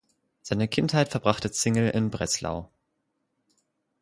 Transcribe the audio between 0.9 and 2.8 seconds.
verbrachte Zingel in Breslau.